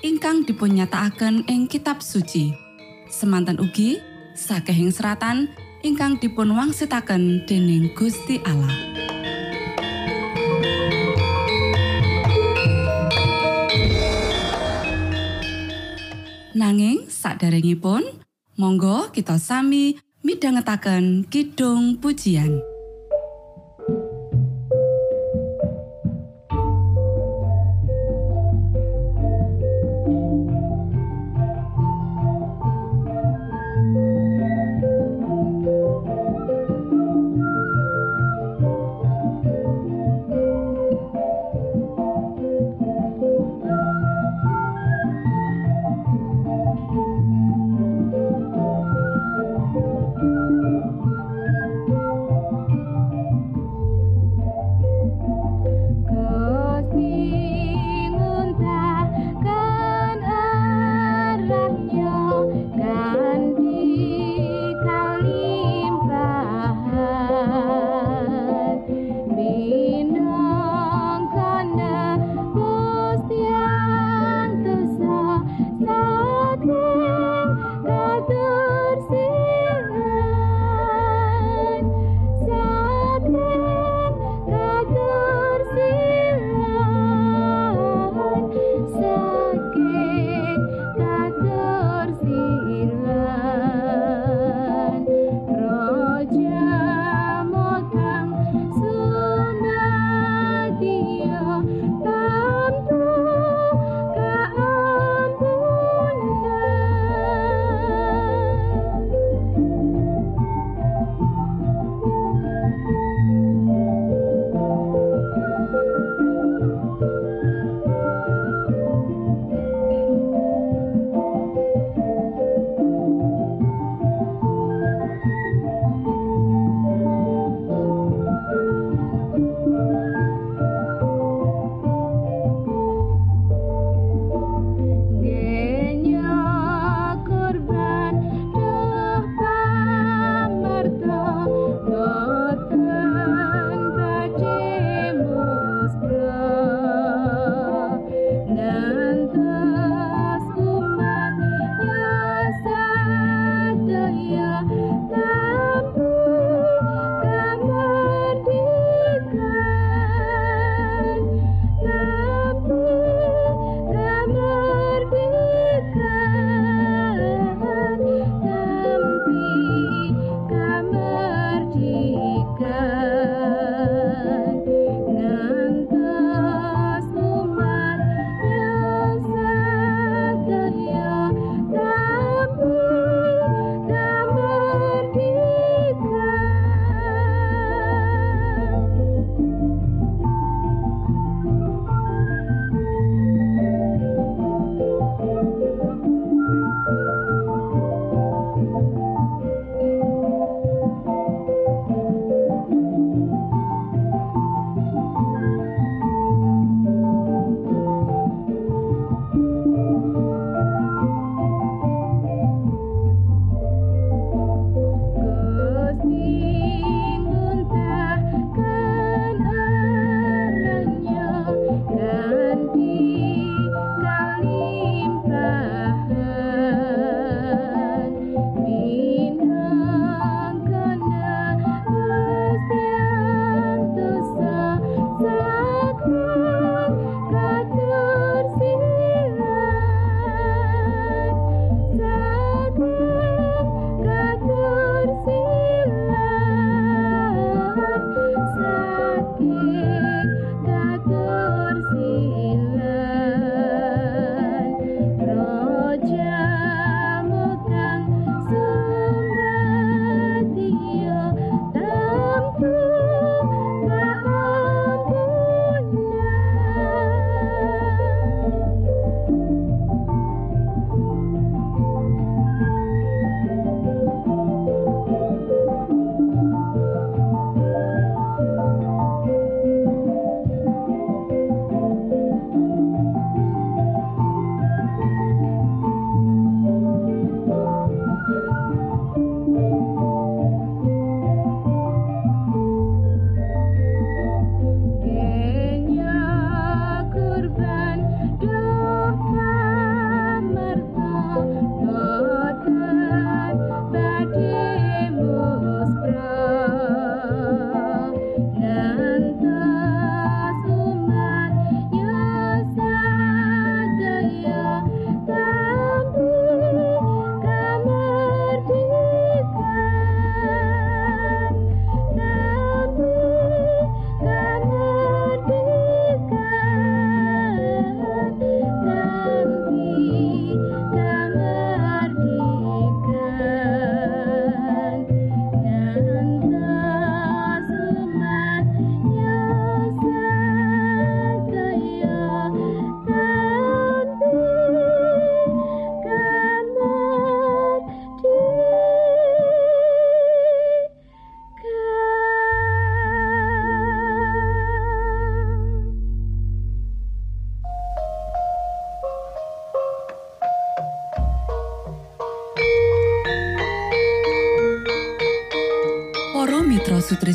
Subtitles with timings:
[0.00, 2.56] ingkang dipunnyatakaken ing kitab suci.
[3.12, 4.00] Semanten ugi
[4.32, 5.52] sakehing seratan
[5.84, 8.72] ingkang dipun wangsitaken dening Gusti Allah.
[16.56, 18.04] Nanging saderengipun
[18.56, 22.79] monggo kita sami midhangetaken kidung pujian.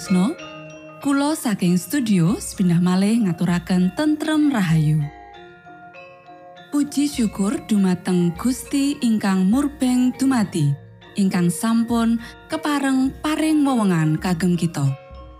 [0.05, 0.37] Sutrisno
[1.01, 5.01] Kulo saking studio pindah malih ngaturaken tentrem Rahayu.
[6.69, 10.69] Puji syukur dumateng Gusti ingkang murbeng dumati
[11.17, 12.21] ingkang sampun
[12.53, 14.85] kepareng paring wewenngan kagem kita.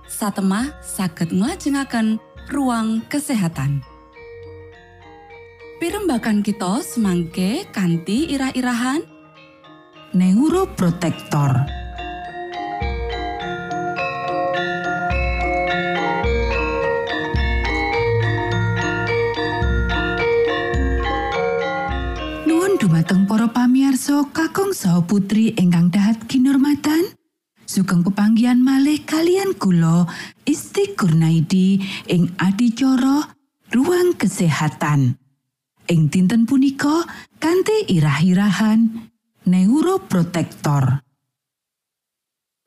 [0.10, 2.18] Satemah saged nglajengaken
[2.50, 3.86] ruang kesehatan.
[5.78, 9.06] Pirembakan kita semangke kanthi irah-irahan.
[10.18, 11.75] Neuroprotektor.
[23.06, 27.14] Dumateng para pamirsa kakung saha putri ingkang dahat kinurmatan.
[27.70, 30.10] Sugeng pepanggian malih kalian kula
[30.42, 33.30] Isti Kurnaidi ing adicara
[33.70, 35.22] ruang kesehatan.
[35.86, 37.06] Ing dinten punika
[37.38, 38.90] kanthi irah-irahan
[39.46, 41.06] neuroprotektor.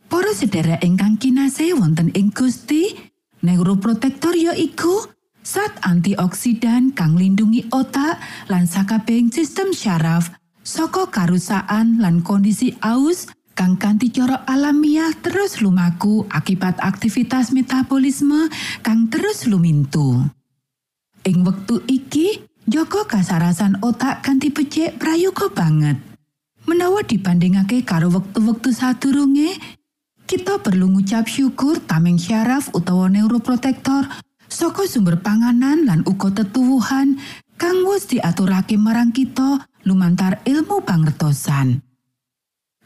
[0.07, 2.95] Para sedherek ingkang kinasih wonten ing Gusti,
[3.43, 5.03] neuroprotektor ya iku
[5.49, 8.21] zat antioksidan kang lindungi otak
[8.53, 10.29] lan sakabehing sistem syaraf
[10.61, 18.53] saka karusaan lan kondisi aus kang kanthi cara alamiah terus lumaku akibat aktivitas metabolisme
[18.85, 20.29] kang terus lumintu.
[21.25, 25.97] Ing wektu iki, Joko kasarasan otak kanthi becik prayoga banget.
[26.69, 29.57] Menawa dibandingake karo wektu-wektu sadurunge,
[30.29, 37.21] kita perlu ngucap syukur tameng syaraf utawa neuroprotektor saka sumber panganan lan uga tetuwuhan
[37.61, 41.85] kang wis diaturake marang kita lumantar ilmu pangertosan.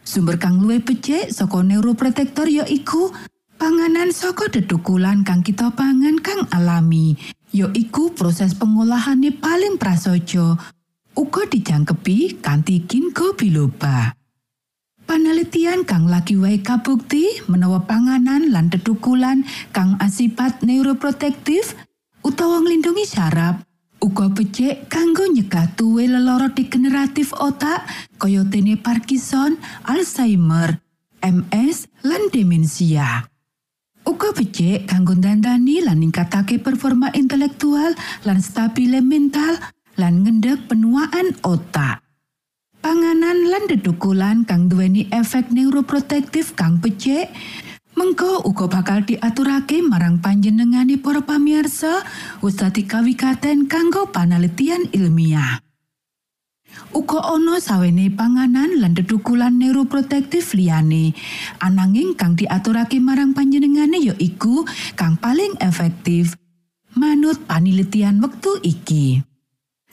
[0.03, 3.15] Sumber kang luwih becik saka neuroprotektor ya iku
[3.55, 7.15] panganan saka dedukulan kang kita pangan kang alami,
[7.55, 10.59] ya iku proses pengolahane paling prasaja
[11.15, 14.19] uga dijangkepi kanthi ginkgo biloba.
[15.13, 21.77] Panelitian kang lagi wae kabukti menawa panganan lan tetukulan kang asipat neuroprotektif
[22.25, 23.61] utawa nglindungi saraf
[24.01, 27.85] uga becik kanggo nyegah tuwe lelara degeneratif otak
[28.17, 30.81] kaya dene Parkinson, Alzheimer,
[31.21, 33.29] MS, lan demensia.
[34.09, 37.93] Uga becik kanggo dandani lan ningkatake performa intelektual
[38.25, 39.61] lan stabile mental
[40.01, 42.02] lan ngendhek penuaan otak.
[42.83, 47.31] Panganan lan dedukulan kang duweni efek neuroprotektif kang becik,
[47.95, 52.03] mengko uga bakal diaturake marang panjenengane para pamirsa
[52.43, 55.63] wis dadi kawigaten kanggo panelitian ilmiah.
[56.91, 61.15] Uga ana sawene panganan lan dedukulan neuroprotektif liyane,
[61.63, 64.67] ananging kang diaturake marang panjenengane ya iku
[64.99, 66.35] kang paling efektif
[66.99, 69.32] manut panelitian wektu iki.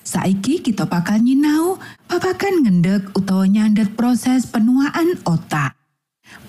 [0.03, 1.77] Saiki kita bakal nyinau
[2.09, 5.77] babagan ngendek utawa nyandet proses penuaan otak.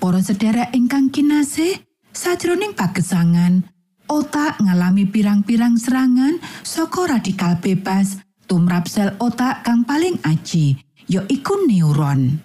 [0.01, 1.81] Para sedherek ingkang kinasih,
[2.13, 3.65] sajroning pagesangan,
[4.09, 10.75] otak ngalami pirang-pirang serangan saka radikal bebas tumrap sel otak kang paling aji,
[11.07, 12.43] ya iku neuron.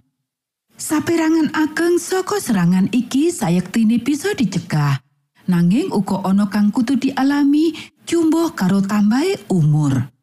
[0.77, 5.01] Saperangan ageng saka serangan iki sayektine bisa dicegah.
[5.50, 7.74] Nanging uga ana kang kudu dialami
[8.05, 10.14] jumbo karo tambahe umur.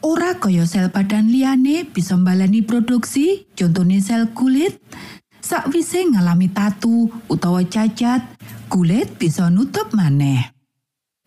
[0.00, 4.80] Ora kaya sel badan liyane bisa mbalani produksi, contone sel kulit.
[5.44, 8.24] Sakwise ngalami tatu utawa cacat,
[8.72, 10.56] kulit bisa nutup maneh.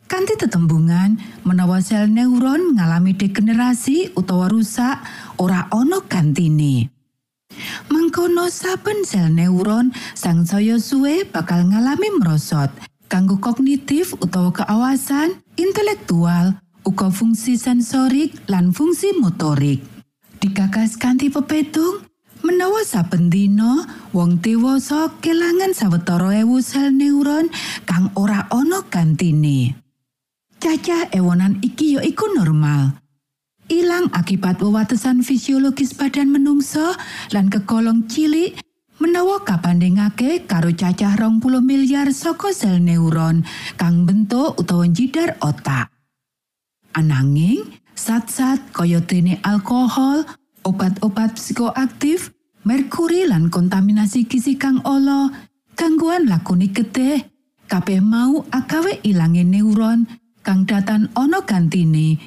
[0.10, 5.06] Kanti tetembungan, menawa sel neuron ngalami degenerasi utawa rusak,
[5.38, 6.90] ora ana gantine.
[7.94, 12.74] Mangkono saben sel neuron sang saya suwe bakal ngalami merosot,
[13.06, 19.80] kanggo kognitif utawa keawasan, intelektual, uga fungsi sensorik lan fungsi motorik.
[20.44, 22.04] Digagas kanthi pepetung,
[22.44, 27.48] menawa saben dina wong dewasa kelangan sawetara ewu sel neuron
[27.88, 29.80] kang ora ana gantine.
[30.60, 33.00] Cacah ewonan iki ya iku normal.
[33.72, 36.92] Ilang akibat wewatesan fisiologis badan menungso
[37.32, 38.60] lan kegolong cilik
[39.00, 43.48] menawa kabandingake karo cacah rong puluh miliar saka sel neuron
[43.80, 45.93] kang bentuk utawa jidar otak.
[46.94, 50.26] Ananging, zat-zat kaya dene alkohol,
[50.62, 52.30] obat-obat psikoaktif,
[52.64, 55.30] merkuri lan kontaminasi gizi kang ala,
[55.74, 57.26] gangguan lakoni getih,
[57.66, 60.06] kabeh mau agawe ilange neuron
[60.46, 62.20] kang datan ana gantine.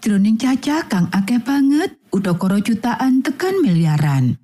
[0.00, 4.36] Jroning cacah kang akeh banget udakara jutaan tekan miliaran.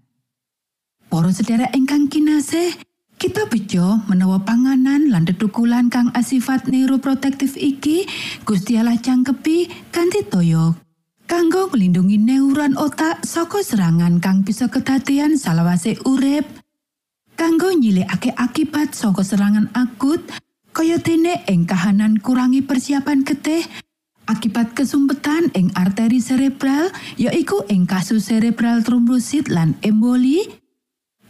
[1.09, 2.77] Para sedherek ingkang kinasih,
[3.21, 8.09] kita bejo menawa panganan lan dedukulan kang asifat neuroprotektif iki
[8.49, 10.73] Gusti Allah cangkepi kanthi toyo
[11.29, 16.49] kanggo melindungi neuron otak saka serangan kang bisa kedadian salawase urip
[17.37, 20.25] kanggo nyilikake akibat saka serangan akut
[20.73, 23.69] kaya dene ing kahanan kurangi persiapan getih
[24.33, 26.89] akibat kesumpetan ing arteri cerebral
[27.21, 30.60] yaiku ing kasus cerebral trombosit lan emboli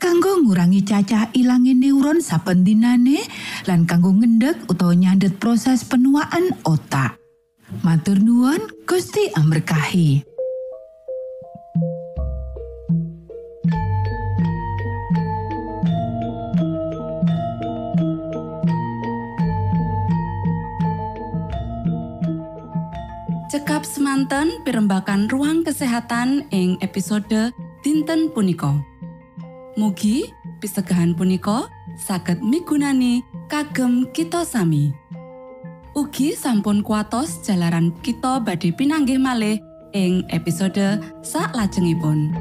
[0.00, 3.21] kanggo ngurangi cacah ilangi neuron saben dinane
[3.69, 7.21] lan kanggo ngendek utawa nyandet proses penuaan otak
[7.85, 10.25] matur nuwun Gusti amberkahi
[23.50, 27.50] Cekap semanten pimbakan ruang kesehatan ing episode
[27.83, 28.89] dinten punika.
[29.79, 30.27] Mugi
[30.59, 34.91] pisegahan punika saged migunani kagem kita sami.
[35.95, 39.62] Ugi sampun kuatos jalaran kita badhe pinanggih malih
[39.95, 42.35] ing episode sak lajengipun.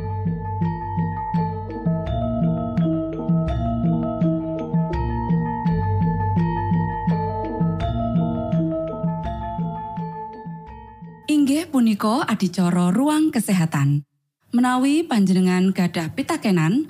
[11.30, 14.02] Inggih punika adicara ruang kesehatan.
[14.50, 16.90] Menawi panjenengan gadah pitakenan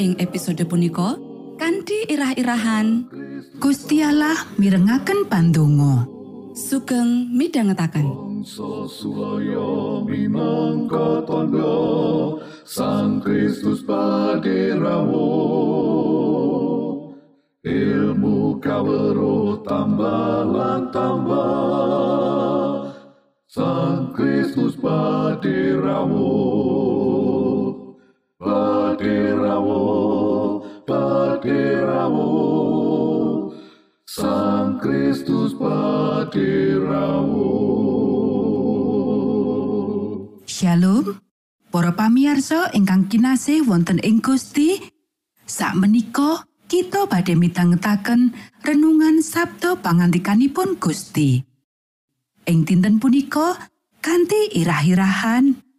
[0.00, 1.20] ing episode punika
[1.60, 3.04] kanthi irah-irahan.
[3.60, 6.08] Gusti Allah mirengaken pandonga.
[6.60, 7.32] sugeng
[10.08, 15.30] minangka tondo Sang Kristus paderamu
[17.64, 22.74] Ilmu kawero tambah tambah
[23.46, 26.32] Sang Kristus paderamu
[29.00, 32.28] Paderamu Paderamu
[34.04, 37.48] Sang Kristus paderamu
[40.44, 41.16] Shalom.
[41.72, 44.76] Para pamirsa ingkang kinasih wonten ing Gusti,
[45.48, 51.40] sakmenika kita badhe mitangetaken renungan Sabda pangantikanipun Gusti.
[52.44, 53.64] Ing dinten punika
[54.04, 55.69] kanthi irah-irahan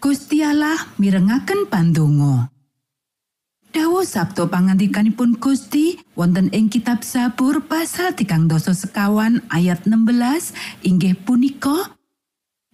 [0.00, 2.48] Gusti Allah mirengaken pandonga.
[3.68, 11.20] Dawa Sabda pangantikanipun Gusti wonten ing kitab Sabur pasal tigang doso sekawan ayat 16 inggih
[11.20, 12.00] punika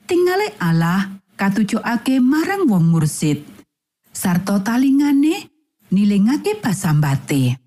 [0.07, 3.43] Tingale Allah katujokake marang wong mursid
[4.15, 5.51] sarta talingane
[5.91, 7.59] nilingake pasambate.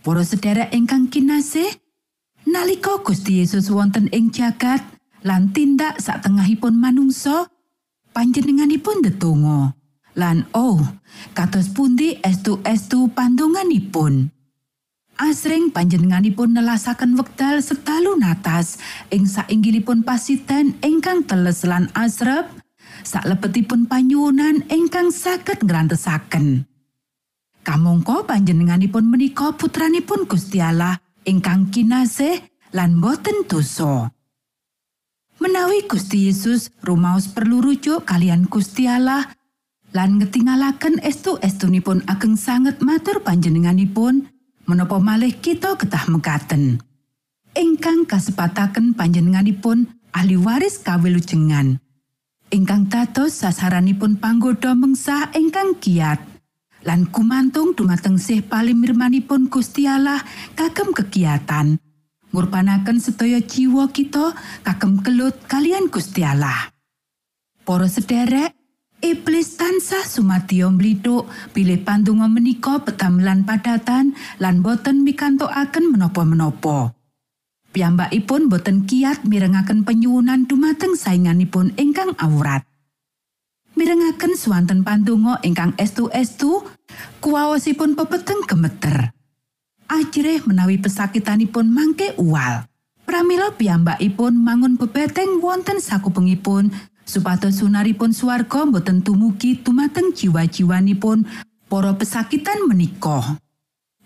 [0.00, 1.76] Para sedherek ingkang kinasih,
[2.48, 4.80] nalika Gusti Yesus wonten ing jagat
[5.28, 7.52] lan tindak satengahipun manungsa,
[8.16, 9.76] panjenenganipun ndedonga.
[10.16, 10.80] Lan oh,
[11.36, 14.32] kados pundi estu-estu pandonganipun.
[15.20, 18.80] Asring panjenenganipun nelasaken wekdal setalu natas
[19.12, 22.48] ing sainggilipun pasiten ingkang teles lan asrep,
[23.04, 26.64] saklebetipun panyuwunan ingkang saged ngrantesaken.
[27.60, 30.96] Kamangka panjenenganipun menika putranipun Gusti Allah
[31.28, 32.40] ingkang kinasih
[32.72, 34.15] lan boten dosa.
[35.46, 39.30] Menawi Gusti Yesus rumaos perlu rujuk kalian Gusti Allah
[39.94, 44.26] lan ngetingalaken estu-estunipun ageng sanget matur panjenenganipun
[44.66, 46.82] menapa malih kita ketah mekaten.
[47.54, 51.78] Ingkang kasepataken panjenenganipun ahli waris kawilujengan.
[52.50, 56.18] Ingkang dados sasaranipun panggoda mengsah ingkang kiat.
[56.82, 60.18] Lan kumantung dumateng sih palimirmanipun Gusti Allah
[60.58, 61.85] kagem kegiatan.
[62.34, 64.34] Ngurbanaken sedaya jiwa kita
[64.66, 66.74] kagem kelut kalian Gusti Allah.
[67.62, 68.54] Para sederek,
[69.04, 76.96] Iblis tansah sumadya mlithuk bilih pandonga menika pedamelan padatan lan boten mikantokaken menapa-menapa.
[77.76, 82.64] Piyambakipun boten kiat mirengaken penyuwunan dumateng sainganipun ingkang awrat.
[83.76, 86.64] Mirengaken swanten pandonga ingkang estu-estu,
[87.20, 89.15] kuwaosipun pepeteng gemeter.
[89.86, 92.66] Ajrih menawi pesakitanipun mangke uwal.
[93.06, 96.74] Pramila piyambakipun mangun bebeteng wonten sakupengipun
[97.06, 101.22] supados sunaripun swarga boten tumugi dumateng jiwa-jiwanipun
[101.70, 103.38] para pesakitan menika.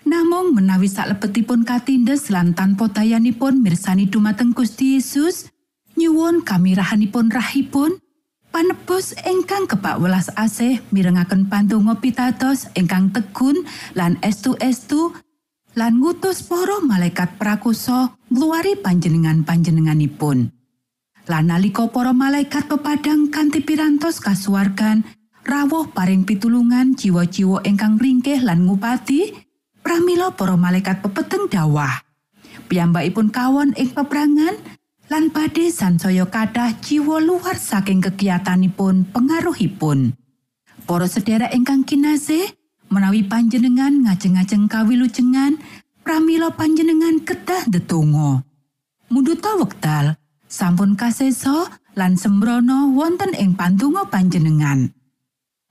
[0.04, 5.48] Namung menawi saklebetipun katindes lan tanpa dayanipun mirsani dumateng Gusti Yesus,
[5.96, 7.96] nyuwun kamirahanipun rahipun,
[8.52, 13.64] panebus ingkang kebak welas asih mirengaken pandonga pitados ingkang tegun
[13.96, 15.16] lan estu-estu
[15.80, 20.52] lan ngutus para malaikat prakusa ngluwari panjenengan-panjenenganipun.
[21.24, 25.08] Lan nalika para malaikat pepadang kanthi pirantos kasuwargan
[25.40, 29.32] rawuh paring pitulungan jiwa-jiwa ingkang ringkih lan ngupati,
[29.80, 32.04] pramila para malaikat pepeteng dawah.
[32.68, 34.60] Piyambakipun kawon ing peperangan
[35.08, 40.12] lan badhe sansaya kathah jiwa luar saking kegiatanipun pengaruhipun.
[40.84, 42.59] Para sedherek ingkang kinasih,
[42.90, 45.62] menawi panjenengan ngajeng-ajeng kawilujengan,
[46.02, 48.42] pramila panjenengan kedah ndedonga.
[49.10, 50.18] Munduta wekdal,
[50.50, 54.90] sampun kasesa lan sembrono wonten ing pandonga panjenengan.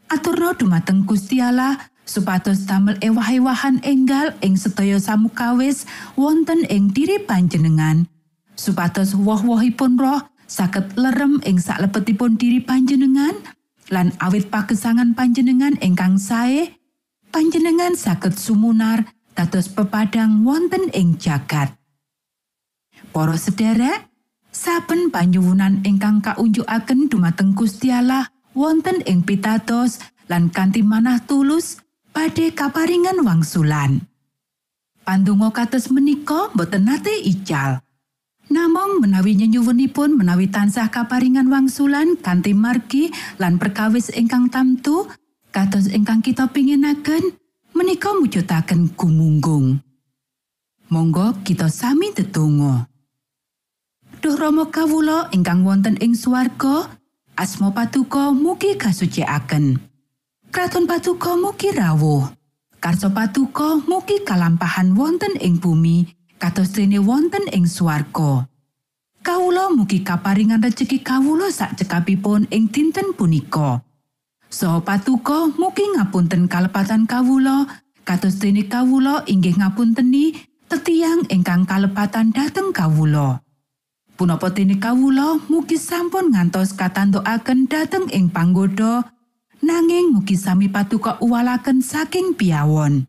[0.10, 1.78] Aturna dumateng Gusti Allah
[2.08, 5.86] supados damel ewah-ewahan enggal ing sedaya samukawis
[6.18, 8.10] wonten ing diri panjenengan.
[8.58, 13.38] Supados woh-wohipun roh saged lerem ing saklebetipun diri panjenengan
[13.94, 16.79] lan awit pagesangan panjenengan ingkang sae,
[17.30, 19.06] panjenengan saged sumunar
[19.38, 21.74] dados pepadang wonten ing jagat.
[23.10, 24.10] Para sederek,
[24.52, 31.82] saben panyuwunan ingkang kaunjukaken dumateng Gusti Allah wonten ing pitados lan kanthi manah tulus
[32.14, 34.06] badhe kaparingan wangsulan.
[35.08, 37.82] Pandonga kados menika boten nate ical.
[38.50, 45.06] Namung menawi nyenyuwunipun menawi tansah kaparingan wangsulan kanthi margi lan perkawis ingkang tamtu
[45.50, 47.36] kados ingkang kita pinginaken
[47.74, 49.82] menika mujudaken gumunggung.
[50.90, 52.90] Monggo kita sami tetunggo.
[54.20, 56.90] Duh Rama kawula ingkang wonten ing swarga,
[57.38, 59.78] asma patuko mugi kasucikaken.
[60.50, 62.26] Kraton patuko mugi rawuh.
[62.80, 66.10] Karso patuko mugi kalampahan wonten ing bumi
[66.40, 68.48] kados dene wonten ing swarga.
[69.20, 73.84] Kawula mugi kaparingan rejeki kawula sak cekapipun ing dinten punika.
[74.50, 77.70] Saha patuko mugi ngapunten kalepatan kawula
[78.02, 80.34] kados dene kawula inggih ngapunteni
[80.66, 83.46] tetiang ingkang kalepatan dhateng kawula.
[84.18, 89.06] Punapa dene kawula mugi sampun ngantos katantokaken dhateng ing panggoda
[89.62, 93.06] nanging mugi sami patuko uwalaken saking piawon.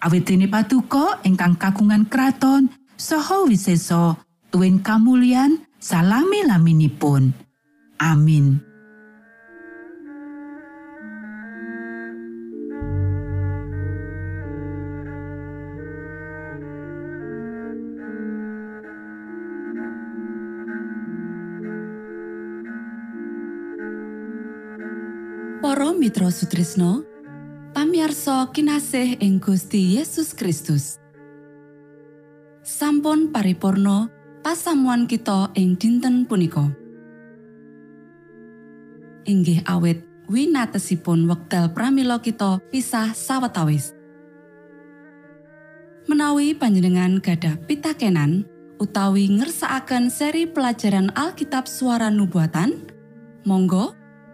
[0.00, 4.16] Awit dene patuko ingkang kagungan kraton saha wisesa
[4.48, 7.36] tuwin kamulyan salami laminipun.
[8.00, 8.73] Amin.
[25.74, 27.02] Para Mitra Sutrisno
[27.74, 31.02] pamiarsa kinasih ing Gusti Yesus Kristus.
[32.62, 34.06] Sampun paripurno
[34.46, 36.70] pasamuan kita ing dinten punika.
[39.26, 39.98] Inggih awet
[40.30, 43.98] winatesipun wekdal pramila kita pisah sawetawis.
[46.06, 48.46] Menawi panjenengan gadah pitakenan
[48.78, 52.94] utawi ngersaakan seri pelajaran Alkitab suara nubuatan
[53.42, 54.03] Monggo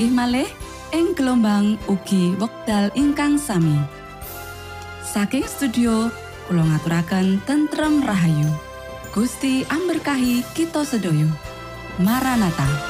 [0.00, 0.50] pinanggih malih
[0.96, 3.76] ing gelombang ugi wekdal ingkang sami.
[5.04, 6.08] Saking studio
[6.48, 8.48] kula ngaturaken tentrem rahayu.
[9.12, 11.28] Gusti amberkahi kita sedaya.
[12.00, 12.89] Maranatha.